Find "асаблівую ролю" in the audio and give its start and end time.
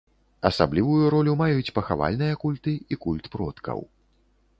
0.49-1.35